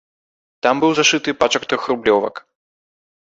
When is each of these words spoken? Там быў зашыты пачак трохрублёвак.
Там 0.65 0.79
быў 0.83 0.91
зашыты 0.99 1.35
пачак 1.43 1.67
трохрублёвак. 1.73 2.35